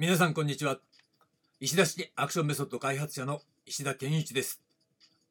[0.00, 0.78] 皆さんこんにちは。
[1.60, 4.62] 石田式アクションメソッド開発者の石田健一です。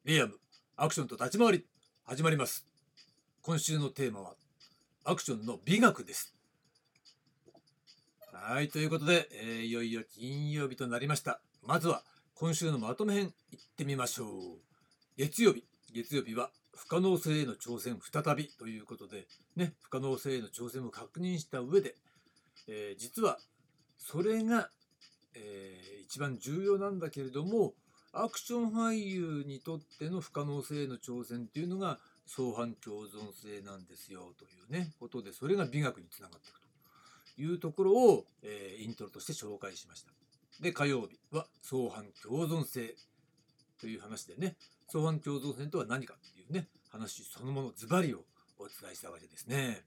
[0.04, 0.34] リアム
[0.76, 1.66] アクションと立ち回り。
[2.04, 2.64] 始まります。
[3.42, 4.34] 今週のテーマは
[5.02, 6.36] アクションの美学です。
[8.32, 11.40] はいということで、えー、いよいよ金曜日となりました。
[11.66, 12.04] まずは
[12.36, 14.28] 今週のまとめ編いってみましょう。
[15.16, 15.64] 月曜日。
[15.92, 18.46] 月曜日は不可能性への挑戦再び。
[18.46, 21.96] ということでね不可能性への挑戦を確認した上で、
[22.68, 23.40] えー、実は
[24.00, 24.70] それが、
[25.34, 27.74] えー、一番重要なんだけれども
[28.12, 36.60] アクション俳優にとっての不可能性への挑戦っていうのが相反共存性なんですよというねことでそれが美学につながっていく
[37.36, 40.10] というところを、えー、イントロとして紹介しました。
[40.60, 42.94] で火曜日は相反共存性
[43.80, 44.56] という話でね
[44.88, 48.24] 相反共存性とは何かっていうね話そのものズバリを
[48.58, 49.84] お伝えしたわけですね。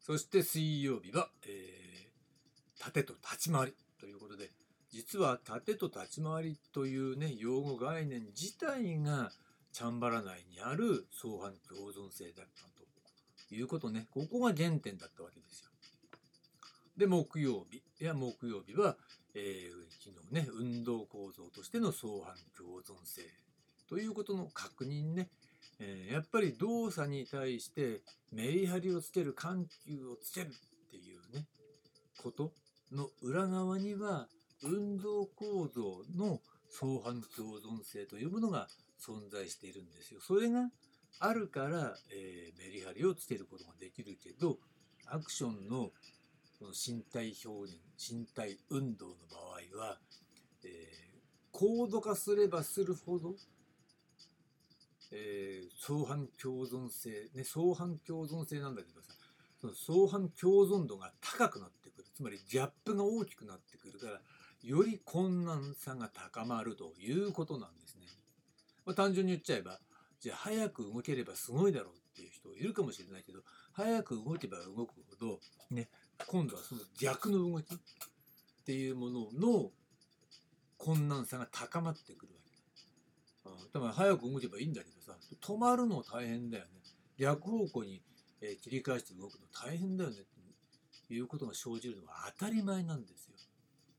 [0.00, 2.07] そして水曜日は、えー
[2.78, 4.50] 盾と立ち回りということで
[4.90, 9.30] 実は盾と立ち回りというね用語概念自体が
[9.72, 12.62] チャンバラ内にある相反共存性だった
[13.48, 14.06] ということね。
[14.10, 15.70] ここが原点だったわけですよ。
[16.96, 18.96] で木曜日いや木曜日は、
[19.34, 23.22] えー、昨日ね運動構造としての相反共存性
[23.88, 25.28] ということの確認ね、
[25.78, 28.00] えー、やっぱり動作に対して
[28.32, 31.46] メリハリをつける緩急をつけるっていうね
[32.22, 32.52] こと。
[32.92, 34.28] の裏側には
[34.62, 38.68] 運動構造の相反共存性というものが
[39.00, 40.20] 存在しているんですよ。
[40.20, 40.70] それが
[41.20, 44.58] あるから、えー、メリハリをつけることができるけど
[45.06, 45.90] アクションの
[46.60, 49.98] 身体表現身体運動の場合は、
[50.64, 50.70] えー、
[51.52, 53.34] 高度化すればするほど、
[55.12, 59.12] えー、相反共存性ね相反共存性なんだけどさ
[59.60, 61.77] その相反共存度が高くなって
[62.18, 64.20] つまりギャップが大きくなってくるから
[64.64, 68.08] より困難さが高まるということなんですね。
[68.84, 69.78] まあ、単純に言っちゃえば
[70.18, 73.38] じゃあ早く動ければすごいだろうっていう人いるかもしれないけど
[73.70, 75.38] 早く動けば動くほど、
[75.70, 75.88] ね、
[76.26, 77.78] 今度はその逆の動きっ
[78.66, 79.70] ていうものの
[80.76, 83.68] 困難さが高まってくるわけ。
[83.72, 86.70] だから早く動けばいいんだけどさ止まるの大変だよね。
[87.16, 88.02] 逆方向に、
[88.60, 90.37] 切り返して動くの大変だよねっ
[91.10, 93.34] いうことが生じるのは当たり前なんですよ。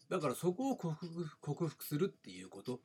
[0.09, 2.81] だからそこを克服するっていうこと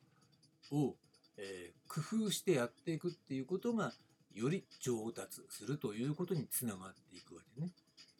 [0.71, 0.95] を、
[1.37, 3.93] えー、工夫してやっていくっていうことが
[4.33, 7.71] より上達するということにつながっていくわけね。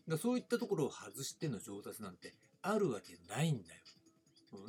[0.07, 3.81] だそういったところを外しての上達なんてあるわけないんだよ。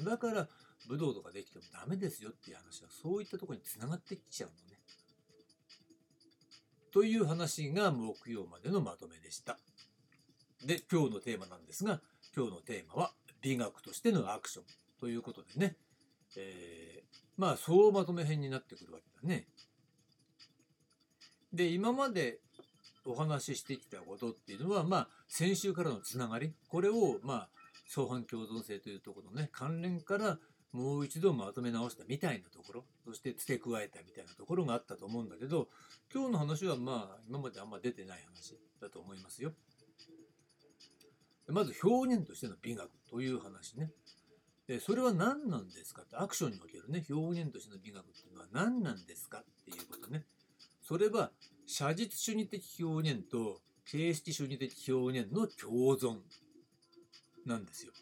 [0.05, 0.49] だから
[0.89, 4.79] 武道とかできてもダメですよっていう話はそういったところにつながってきちゃうのね。
[6.93, 9.59] という話が木曜までのまとめでした。
[10.65, 12.01] で、今日のテーマなんですが、
[12.35, 14.65] 今日のテーマは美学としてのアクション
[15.01, 15.77] ということでね、
[16.37, 19.47] えー、まあ総まとめ編になってくるわけだね。
[21.53, 22.39] で、今まで
[23.05, 27.49] お話ししてきたことっていうのは、まあ先週からのつながり、これをまあ
[27.89, 30.39] 相反共存性というところのね、関連から
[30.73, 35.69] もう一度まとめ直したみたいなところそして付け加えたみたいなところがあったと思うんだけど
[36.13, 39.53] 今日の話はまあ今まであんま出てない話だと思いますよ。
[41.49, 43.91] まず表現としての美学という話ね。
[44.67, 46.03] でそれは何なんですか？
[46.03, 50.25] ってアクションにおけるね表現としての美学っていうのは何なんですかっていうことね。
[50.83, 51.31] それは
[51.67, 56.19] 写実主義的表現と形式主義的表現の共存
[57.45, 57.93] なんですよ。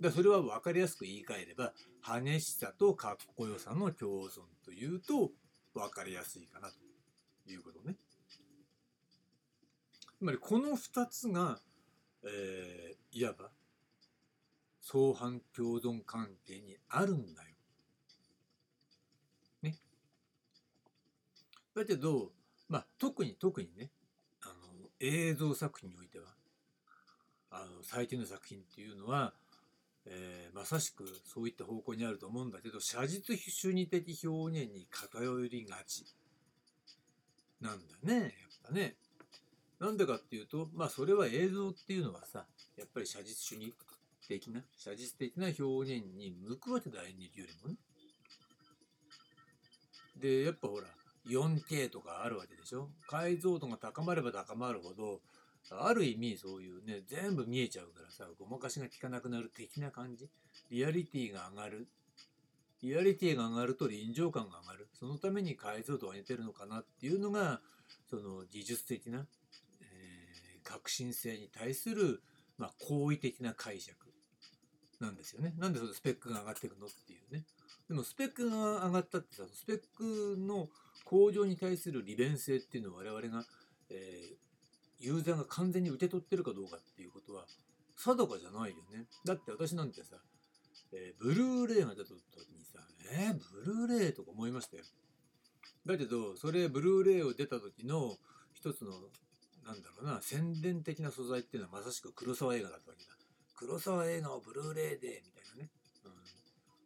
[0.00, 1.72] でそれは分かりやすく言い換えれば
[2.04, 5.30] 激しさとかっこよさの共存というと
[5.74, 7.94] 分かりやすいかなということね。
[10.18, 11.60] つまりこの2つが、
[12.24, 13.50] えー、いわば
[14.80, 17.48] 相反共存関係にあるんだよ。
[19.62, 19.76] ね。
[21.74, 22.32] だけど、
[22.68, 23.90] まあ、特に特にね
[24.42, 26.26] あの映像作品においては
[27.50, 29.32] あの最近の作品っていうのは
[30.06, 36.04] えー、まさしくそういった方向にあると思うんだけど写実主義的表現に偏りがち
[37.60, 38.30] なんだねやっ
[38.64, 38.96] ぱね。
[39.82, 42.46] なんでかっていうとまあそれは映像っていうのはさ
[42.76, 43.74] やっぱり写実主義
[44.28, 47.74] 的な写実的な表現に向くわけだ演劇よりもね。
[50.20, 50.86] でやっぱほら
[51.28, 52.90] 4K とかあるわけでしょ？
[53.08, 55.20] 解像度が高まれば高まるほど
[55.72, 60.28] ある意味そういうね全部見えちゃうからさごまかしが効かなくなる的な感じ。
[60.70, 61.88] リアリティが上がる。
[62.84, 64.88] リアリティが上がると臨場感が上がる。
[64.92, 67.60] そのために解像度を上げてるのかなっていうのが
[68.08, 69.26] その技術的な、
[70.72, 72.22] 革新性に対する、
[72.56, 73.96] まあ、好意的な解釈
[75.00, 75.54] なんですよね。
[75.58, 77.44] なんでそのスペックが上がっていくのっていうね。
[77.88, 80.68] でもスペックが上がったってさ、スペックの
[81.04, 83.44] 向上に対する利便性っていうのを我々が、
[83.90, 87.44] えー、ユーザーが完全に受け取ってるかどうかっていうことは
[87.96, 89.06] 定かじゃないよね。
[89.26, 90.16] だって私なんてさ、
[90.92, 92.16] えー、ブルーレイが出た時
[92.56, 92.80] にさ、
[93.12, 94.84] えー、ブルーレイとか思いましたよ。
[95.84, 98.16] だけど、それブルーレイを出た時の
[98.54, 98.92] 一つの、
[99.64, 103.10] なんだろうな、宣伝的な素材っていうのはまさしく黒沢映画だったわけだ。
[103.54, 105.70] 黒沢映画をブルーレイで、みたいなね。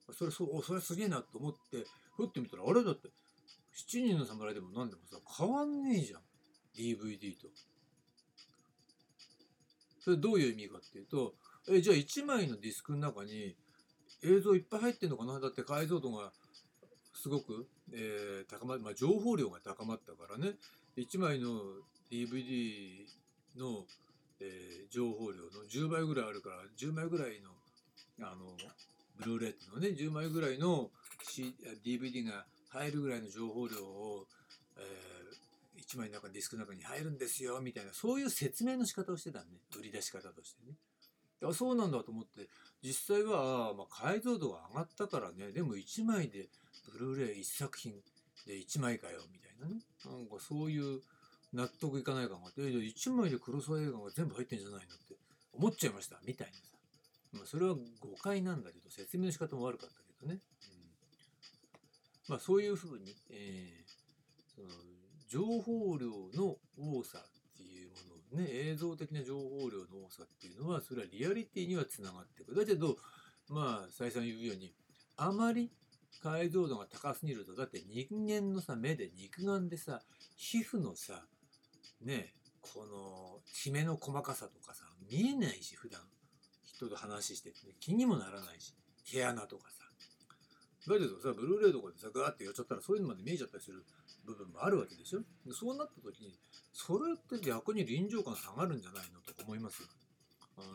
[0.09, 1.85] うん、それ、そそれすげえなと思って、
[2.17, 3.09] ふってみたら、あれだって、
[3.73, 6.21] 七人の侍でも何でもさ、変わんねえじゃん。
[6.77, 7.49] DVD と。
[10.01, 11.35] それどういう意味かっていうと、
[11.69, 13.57] え、じゃあ1枚のディスクの中に
[14.23, 15.41] 映像いっぱい入ってんのかな？
[15.41, 16.33] だって解像度が
[17.15, 20.55] すごく、えー、高ままあ、情報量が高まったからね
[20.97, 21.49] 1枚の
[22.11, 23.07] DVD
[23.57, 23.85] の、
[24.41, 27.51] えー、情報量の10倍ぐらいあるから10枚ぐらいの
[28.21, 28.57] あの
[29.19, 30.91] ブルーレイっていうのね10枚ぐらいの、
[31.23, 31.55] C、
[31.85, 34.27] DVD が入るぐらいの情報量を、
[34.77, 39.45] えー、1枚の中ディスクの中に入るんですよみたいなそういう説明の仕方をしてたね
[39.79, 40.75] 売り出し方としてね。
[41.45, 42.49] あそうなんだと思って
[42.83, 46.49] 実際は、まあ、解像度が上がったからねでも1枚で
[46.93, 47.93] ブルーレイ1作品
[48.47, 51.01] で1枚かよみたいなねなんかそういう
[51.53, 52.63] 納得いかない感があって。
[52.63, 55.17] 1枚で黒沢映画が全部入ってんじゃないのって。
[55.53, 56.19] 思っちゃいました。
[56.27, 56.77] みたいなさ、
[57.33, 60.41] まあ、それは誤解なんだけど説明の仕方も悪かったけどね、
[62.29, 64.69] うん、まあそういうふうに、えー、その
[65.29, 67.23] 情報量の多さっ
[67.57, 72.97] ていうものね、映像的な情報量の多さっていうのはそれはリアリティにはつながっていくだけど
[73.49, 74.75] まあ再三言うように
[75.17, 75.71] あまり
[76.23, 80.01] 解像度が高すぎるとだって人間のさ目で肉眼でさ
[80.37, 81.23] 皮膚のさ
[82.03, 86.01] ねこのきめの細かさとかさ見えないし普段。
[86.77, 88.75] 人と話してて、ね、気にもならないし
[89.11, 89.85] 毛穴とかさ。
[90.89, 93.83] だけどさブルーレイとかでさガーってやっちゃったらそういうのまで見えちゃったりする
[94.25, 95.21] 部分もあるわけでしょ。
[95.53, 96.39] そうなった時に
[96.73, 99.89] それって逆に臨場感下がるんじゃないのと思いますよ。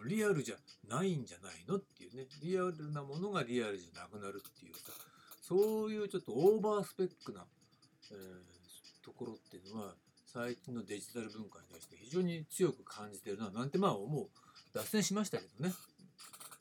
[0.07, 0.55] リアルじゃ
[0.89, 2.25] ないんじゃないのっていうね。
[2.41, 4.79] リアルなものがリアルじゃなくなるっていうか
[5.41, 7.45] そういうちょっとオーバースペックな、
[8.11, 9.95] えー、ところっていうのは
[10.33, 14.27] 最近のデジタル文化に対して非常に強く感じてるななんてまあ思う
[14.73, 15.73] 脱線しましたけどね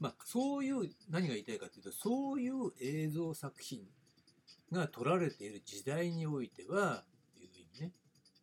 [0.00, 3.82] まあそういう何が言いたいかというとそういう映像作品
[4.72, 7.05] が取られている時代においては
[7.37, 7.93] っていうふうにね、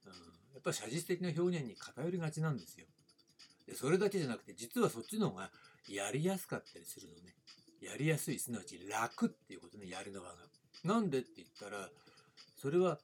[0.06, 2.86] うん、やっぱ写実的な表現に偏りがちなんですよ。
[3.68, 5.50] でそれだけじゃなくて実はそっちの方が
[5.90, 7.36] やりやすかったりするのね。
[7.82, 10.36] やりやすいすなわち楽っていうことねやる側が。
[10.86, 11.90] なんでって言ったら
[12.62, 12.98] それは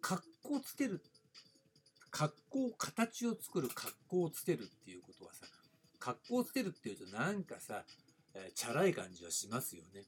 [0.00, 0.18] かっ
[0.48, 1.02] 格好つける
[2.10, 5.44] 格好形を作る格好をつけるっていうことはさ
[6.00, 7.84] 格好をつけるっていうとなんかさ、
[8.34, 10.04] えー、チャラい感じはしますよね。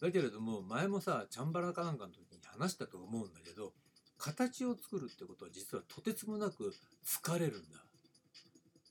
[0.00, 3.72] だけれども前もさチャンバラかなんかの時に話したと思うんだけど
[4.16, 6.72] 形を作るってことは実はとてつもなく
[7.04, 7.84] 疲れるんだ。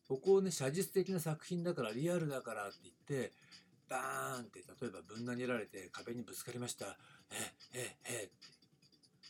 [0.08, 3.32] ここをね写実的な作品だからリアルだからって言って
[3.90, 6.98] バーンって例えばぶん投げられて壁にぶつかりました
[7.32, 8.62] 「ええええって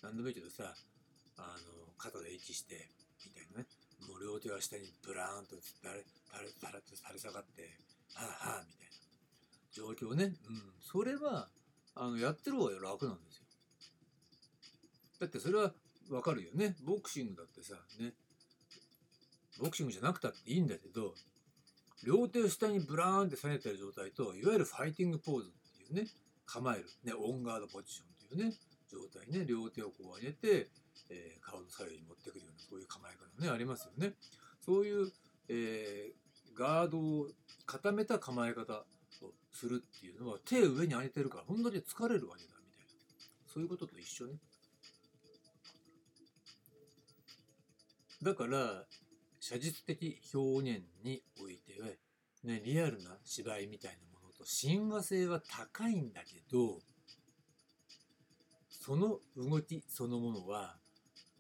[0.02, 0.76] 何でもいいけどさ
[1.38, 2.90] あの肩で息して
[3.26, 3.68] みたいなね。
[4.08, 7.78] もう両手は下にブラーンと垂れ垂れ垂れ下がって
[8.14, 8.92] 「はあはあ」みたいな。
[9.72, 11.48] 状況ね、うん、それは
[11.96, 13.46] あのやってる方が楽なんですよ。
[15.20, 15.74] だってそれは
[16.10, 16.76] わかるよね。
[16.84, 18.14] ボクシングだってさ、ね。
[19.60, 21.14] ボクシングじゃなくたっていいんだけど、
[22.04, 26.10] 両手を下にブラーンって下げてる状態と、いわゆるファイティングポーズっていうね、
[26.46, 28.56] 構える、ね、オンガードポジションというね、
[28.90, 30.70] 状態ね、両手をこう上げて、
[31.10, 34.14] えー、顔の左右に持ってくるような、そういう構え方ね、ありますよね。
[34.60, 35.12] そういう、
[35.50, 37.28] えー、ガードを
[37.66, 38.86] 固めた構え方
[39.22, 42.92] をするっていうのは手を上に上げてるから本当に疲れるわけだみたいな
[43.54, 44.34] そういうことと一緒ね
[48.22, 48.84] だから
[49.40, 51.88] 写実的表現においては
[52.44, 56.80] ねリアルな芝居みたいなものと親和性は高いんだけど
[58.70, 60.76] その動きそのものは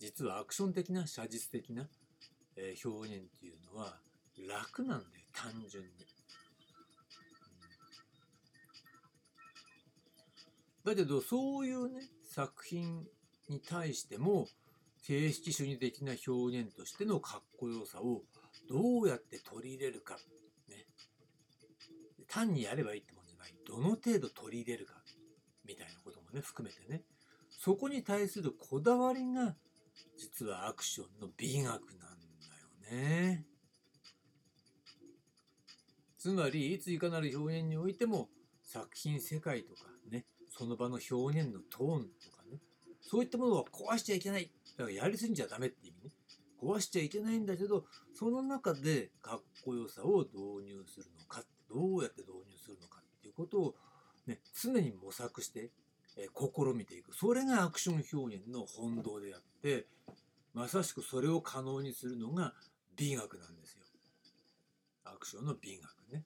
[0.01, 1.87] 実はアクション的な写実的な
[2.83, 3.99] 表現っていうのは
[4.49, 5.89] 楽なんだよ単純に。
[10.83, 13.05] だけどそういうね作品
[13.47, 14.47] に対しても
[15.05, 18.23] 形式主義的な表現としてのかっこよさを
[18.67, 20.15] どうやって取り入れるか、
[20.67, 20.87] ね、
[22.27, 23.53] 単にやればいいってもんじゃない。
[23.67, 24.95] どの程度取り入れるか
[25.67, 27.03] みたいなこともね含めてね。
[27.51, 29.55] そこに対するこだわりが
[30.17, 33.45] 実はアクションの美学なんだよね。
[36.17, 38.29] つまりいついかなる表現においても
[38.63, 42.59] 作品世界とかねその場の表現のトーンとかね
[43.01, 46.11] そういったものは壊しちゃいけないだからやりすぎちゃダメって意味ね
[46.61, 51.41] 壊しちゃいけないんだけどその中でかっこよさを導入するのか
[51.73, 53.75] どうやって導入するのかっていうことを、
[54.27, 55.71] ね、常に模索して、
[56.17, 59.87] え、試みていくそれがアクション表現の本道であって
[60.53, 62.53] まさしくそれを可能にするのが
[62.97, 63.81] 美学なんですよ。
[65.05, 66.23] アクションの美学ね。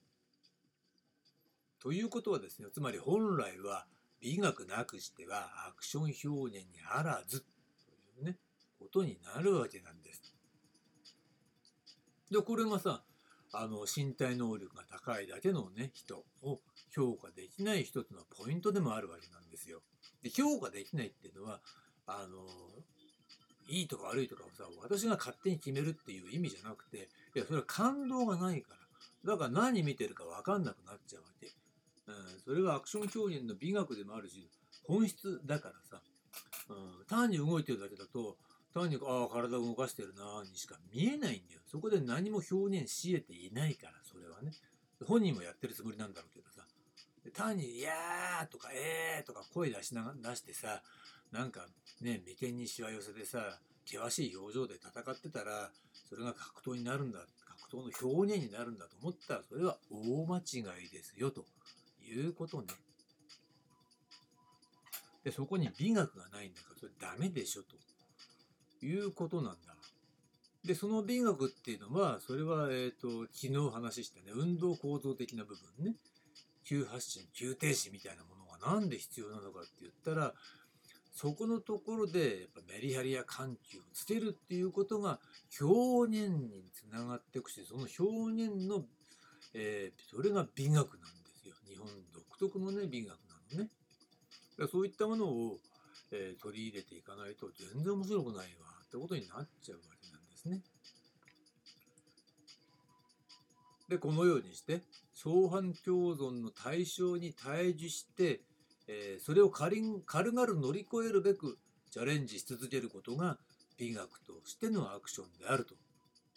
[1.80, 3.86] ということはですねつまり本来は
[4.20, 7.46] 美学なくしてはアクション表現にあらずと
[8.20, 8.38] いうね
[8.80, 10.34] ことになるわけなんです。
[12.32, 13.04] でこれがさ
[13.54, 16.60] あの身体能力が高いだけのね人を
[16.94, 19.82] 評価できない一つのポイントでもあるわけなんですよ。
[20.24, 21.60] で評価できないっていうのは
[22.08, 22.46] あの
[23.68, 28.86] いいとか悪いとかをさ私が勝手に決めるっていう意味じゃなくていやそれは感動がないから。
[29.26, 31.48] だから何見てるか分かんなくなっちゃうわけ、
[32.08, 34.48] うん、それはアクション表現の美学でもあるし
[34.88, 36.02] 本質だからさ、
[36.70, 38.38] うん、単に動いてるだけだと
[38.76, 41.62] 単にああ体を動かしてるなにしか見えないんだよ。
[41.66, 44.52] そこで何も表現し得ていないからそれはね。
[45.08, 46.66] 本人もやってるつもりなんだろうけどさ。
[47.34, 50.84] 単に「いやー」とか「えー」とか声出しな出してさ
[51.32, 51.68] なんか
[52.02, 55.72] ね眉間にしわ寄せでさ険しい表情で戦ってたら
[56.10, 57.20] それが格闘になるんだ
[57.68, 61.46] 格闘の表現になるんだと思ったらそれは大間違いですよと
[62.04, 62.68] いうことね。
[65.24, 67.85] でそこに美学がないんだからそれダメでしょと。
[68.82, 69.76] いうことなんだ。
[70.64, 75.96] でその美学っていうのはそれは、えーと、昨日話したね運動構造的な部分ね。
[76.64, 80.34] 急発進急停止みたいなものが何で必要なのかって言ったら
[81.14, 85.20] そこのところでやっぱメリハリや緩急をつけるっていうことが
[85.62, 88.84] 表現につながっていくしその表現の、
[89.54, 90.90] えー、それが美学なんで
[91.42, 91.56] すよ。
[91.70, 93.70] 日本独特のね美学なのね。
[94.72, 95.60] そういったものを、
[96.12, 98.44] えー、取り入れていかないと全然面白くないわ
[98.84, 100.62] ってことになっちゃうわけなんですね
[103.90, 104.82] でこのようにして
[105.14, 108.42] 相反共存の対象に対峙して
[108.88, 111.58] えー、それを軽々乗り越えるべく
[111.92, 113.38] チャレンジし続けることが
[113.78, 115.76] 美学としてのアクションであると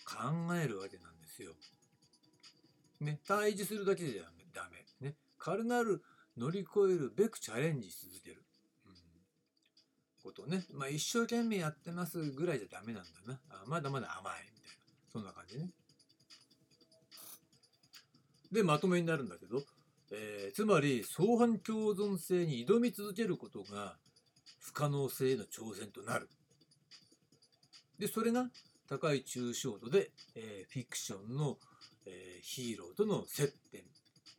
[0.05, 1.53] 考えるわけなんですよ。
[3.01, 4.23] ね、対峙するだけじゃ
[4.55, 5.09] ダメ。
[5.09, 5.99] ね、軽々
[6.37, 8.43] 乗り越えるべくチャレンジし続ける。
[10.43, 10.65] とね。
[10.73, 13.41] まあ一生懸命やってますぐらいじゃダメなんだな。
[13.51, 14.79] あまだまだ甘いみたいな。
[15.13, 15.71] そんな感じね。
[18.53, 19.63] で、まとめになるんだけど、
[20.11, 23.97] えー、つまり相反共存性に挑み続けることが
[24.61, 26.29] 不可能性への挑戦となる。
[27.99, 28.49] でそれが
[28.89, 31.59] 高い抽象度で、えー、フィクションの、
[32.07, 33.83] えー、ヒーローとの接点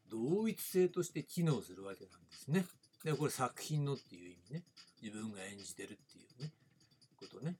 [0.10, 2.65] 同一性として機能するわけなんですね。
[3.03, 4.63] でこれ作品のっていう意味ね
[5.01, 6.51] 自分が演じてるっていうね
[7.18, 7.56] ことね。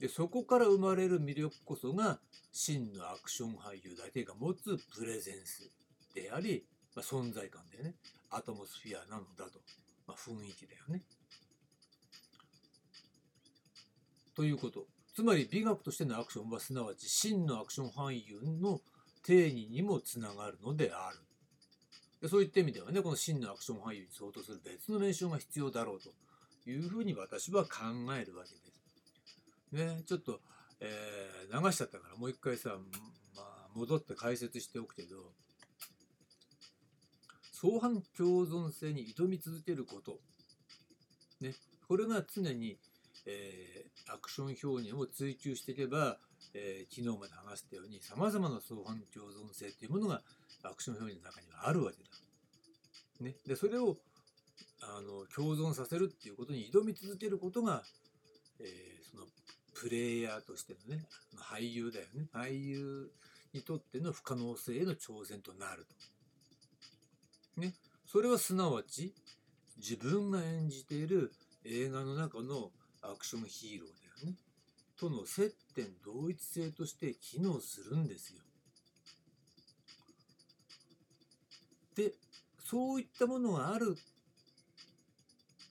[0.00, 2.18] でそこから生まれる魅力こそが
[2.50, 5.70] 真のアクション俳優だけが持つプレゼンス
[6.14, 7.94] であり、まあ、存在感だよね。
[8.30, 9.60] アトモスフィアなのだと。
[10.06, 11.02] まあ、雰囲気だよね。
[14.34, 14.86] ということ。
[15.14, 18.80] つまり美学としてのアクションはすなわち真のアクション俳優の
[19.22, 21.18] 定義にもつながるのである。
[22.28, 26.10] そういった意味ではね、この真のアクション俳優に相当する別の名称が必要だろうと
[26.70, 27.70] いうふうに私は考
[28.16, 29.96] えるわけです。
[29.96, 30.40] ね、ちょっと、
[30.80, 32.76] えー、流しちゃったからもう一回さ、
[33.34, 35.32] まあ、戻って解説しておくけど、
[37.52, 40.20] 相反共存性に挑み続けること、
[41.40, 41.54] ね、
[41.88, 42.78] これが常に、
[43.26, 46.18] えー、アクション表現を追求していけば、
[46.54, 50.22] えー、昨日まで話したようにさまざまな相反共存性というものが
[50.62, 52.10] アクション表現の中にはあるわけだ。
[53.20, 53.96] ね、でそれを
[54.80, 57.82] あの共存させるっていうことに挑み続けることが、
[58.60, 59.26] えー、その
[59.74, 61.04] プレイヤーとしてのね
[61.36, 63.10] 俳優だよね俳優
[63.52, 65.86] にとっての不可能性への挑戦となる
[67.54, 67.60] と。
[67.60, 67.74] ね、
[68.06, 69.14] それはすなわち
[69.76, 71.32] 自分が演じている
[71.64, 72.70] 映画の中の
[73.02, 74.36] アクションヒーローだよね。
[75.02, 78.40] との接点同一性として機能するんですよ。
[81.96, 82.12] で
[82.64, 83.96] そういったものがある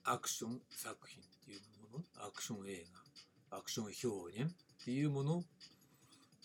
[0.04, 1.60] アクション作品っていう
[1.92, 2.84] ものアクション映
[3.50, 5.42] 画アクション表現っていうもの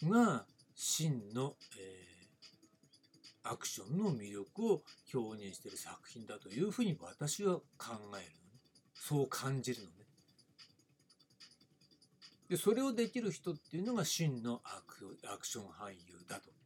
[0.03, 2.07] が真の、えー
[3.49, 4.81] アクションの魅力を
[5.13, 8.21] 表現している作品だというふうに私は考えるのね。
[8.93, 10.06] そう感じるのね。
[12.49, 16.57] でそれをできる人っていうのが真のアクアクション俳優だと。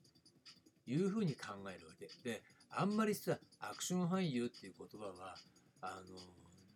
[0.88, 2.10] いうふうに考えるわけ。
[2.24, 5.36] であんまりさアクション俳優っていう言葉は
[5.82, 6.18] あの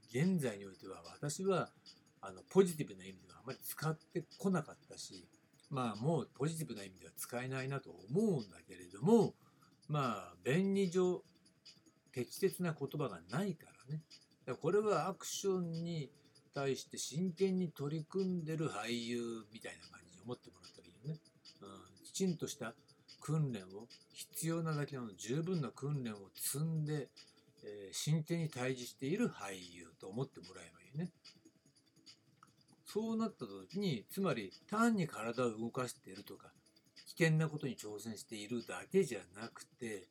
[0.09, 1.69] 現在においては私は
[2.21, 5.27] あのポジティブな意味ではあまり使ってこなかったし
[5.69, 9.33] まあもうポジティブな意味では使えないなと思うんだけれども
[9.88, 11.21] まあ便宜上
[12.12, 14.01] 適切な言葉がないからね。
[14.62, 16.12] これはアクションに
[16.55, 21.19] 対して真剣に取り組んでる俳優みたいな感じに思ってもらったらいいよね、
[21.62, 22.74] うん、きちんとした
[23.19, 27.09] 訓練を必要なだけの十分な訓練を積んで、
[27.63, 31.12] えー、真剣に対峙している俳優と思ってもらえばいいね。
[32.85, 36.51] そうなった時につまり単に体を動かしているとか
[37.17, 40.07] 危険なことに挑戦しているだけじゃなくて、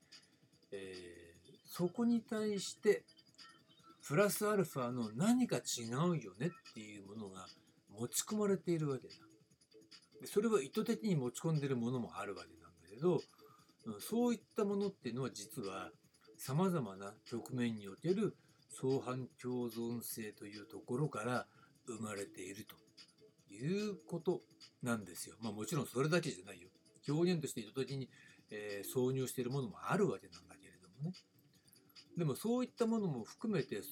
[0.71, 3.05] えー、そこに対して
[4.07, 7.47] プラスアルファの何か違うよねっていうものが
[7.89, 9.15] 持ち込まれているわけだ。
[10.27, 13.21] それは意図的に持ち込んでるものもあるわけなんだけど、
[14.01, 15.91] そういったものっていうのは実は
[16.37, 18.37] 様々な局面における
[18.71, 21.47] 相反共存性というところから
[21.87, 22.77] 生まれていると
[23.53, 24.41] いうこと
[24.83, 25.37] なんですよ。
[25.41, 26.69] まあもちろんそれだけじゃないよ。
[27.09, 28.09] 表現として意図的に、
[28.51, 31.15] えー、挿入しているものもあるわけなんだけれどもね。
[32.17, 33.83] でもそういったものも含めて、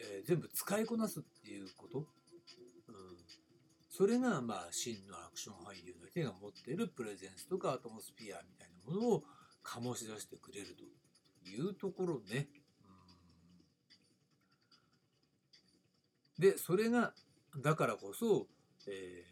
[0.00, 2.06] えー、全部使いこなすっていうこと、うん、
[3.90, 9.22] それがまあ真のアクション俳優だけが持っているプレゼンスとかアトモスピアみたいなものを
[9.64, 10.84] 醸し出してくれると
[11.48, 12.48] いうところね。
[16.38, 17.12] うん、でそれが
[17.58, 18.46] だからこそ、
[18.88, 19.24] え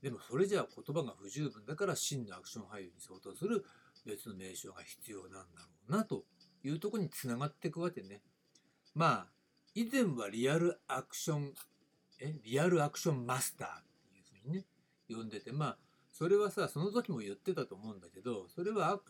[0.00, 3.64] ー、でもそれじゃあ言葉が不十分だから真のアクション俳優に相当する
[4.04, 6.24] 別の名称が必要なんだろうなと
[6.64, 8.20] いうとこにつながっていくわけね。
[8.94, 9.26] まあ
[9.74, 11.54] 以前はリアルアクション
[12.20, 13.70] えリアルアクションマスターっ
[14.10, 14.64] ていうふうにね
[15.08, 15.76] 呼んでてまあ
[16.12, 19.00] それはさその時も言ってたと思うんだけどそれは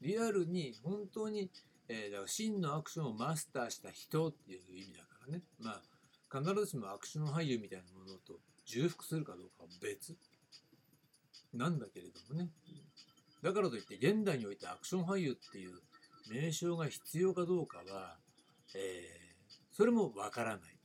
[0.00, 1.50] リアルに本当に、
[1.88, 5.42] えー、だから真のアクションをマスターした人っていう意味だからね。
[5.60, 5.82] まあ
[6.28, 10.16] 必ずしもアクション俳優みたいなものと重複するかどうかは別。
[11.54, 12.50] なんだけれどもね。
[13.42, 15.78] だからといって現代においてアクション俳優っていう
[16.30, 18.18] 名称が必要かどうかは、
[18.74, 20.78] えー、それもわからない。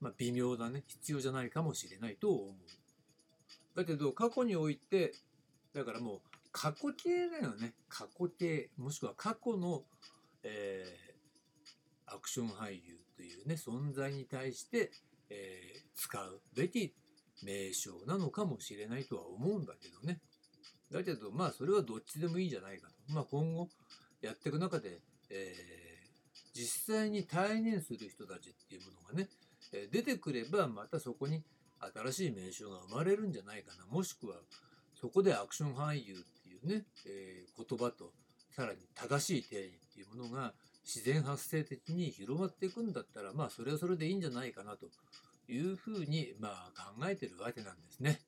[0.00, 0.84] まあ、微妙だね。
[0.86, 2.54] 必要じゃないかもしれないと思う。
[3.74, 5.12] だけど、過去において、
[5.72, 6.20] だからもう、
[6.52, 7.74] 過去形だよね。
[7.88, 9.82] 過去形、もしくは過去の、
[10.42, 14.92] えー、アクション俳優というね、存在に対して、
[15.30, 16.94] えー、使うべき
[17.42, 20.20] 名称なのかもしれないとは思うんだけどね。
[20.92, 22.94] だけど、まあ、それはどっちでもいいんじゃないかと。
[23.12, 23.68] まあ、今後、
[24.26, 24.98] やっていく中で、
[25.30, 29.28] えー、実際に対面する人たちっていうものがね、
[29.72, 31.42] え出てくればまたそこに
[31.94, 33.86] 新しい名称が生まれるんじゃないかな。
[33.86, 34.36] もしくは
[35.00, 38.12] そこでアクション俳優っていうね、えー、言葉と
[38.54, 40.52] さらに正しい定義っていうものが
[40.84, 44.86] 自然発生的に広まっていくんだったらまあそれはそれでいいんじゃないかなと。
[45.48, 48.20] いうふうにまあ考えてるわけなんですね。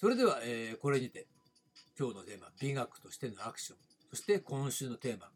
[0.00, 1.26] それでは、えー、これにて
[1.98, 3.93] 今日のテーマ美学としてのアクション。
[4.14, 5.26] そして今週のテーマ、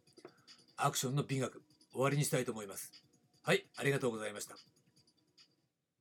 [0.76, 1.60] アクションの美学、
[1.90, 2.92] 終わりにしたいと思います。
[3.42, 4.54] はい、ありがとうございました。